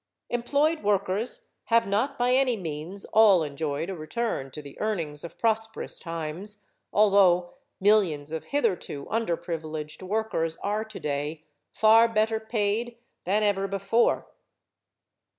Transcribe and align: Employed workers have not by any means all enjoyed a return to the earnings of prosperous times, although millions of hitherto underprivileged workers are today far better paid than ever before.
Employed 0.31 0.81
workers 0.81 1.49
have 1.65 1.85
not 1.85 2.17
by 2.17 2.31
any 2.31 2.57
means 2.57 3.05
all 3.05 3.43
enjoyed 3.43 3.87
a 3.87 3.93
return 3.95 4.49
to 4.49 4.59
the 4.59 4.75
earnings 4.79 5.23
of 5.23 5.37
prosperous 5.37 5.99
times, 5.99 6.65
although 6.91 7.53
millions 7.79 8.31
of 8.31 8.45
hitherto 8.45 9.05
underprivileged 9.11 10.01
workers 10.01 10.57
are 10.63 10.83
today 10.83 11.43
far 11.71 12.07
better 12.07 12.39
paid 12.39 12.97
than 13.25 13.43
ever 13.43 13.67
before. 13.67 14.25